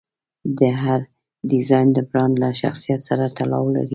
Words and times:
هر 0.83 0.99
ډیزاین 1.49 1.87
د 1.93 1.97
برانډ 2.09 2.33
له 2.43 2.49
شخصیت 2.61 2.99
سره 3.07 3.25
تړاو 3.37 3.65
لري. 3.75 3.89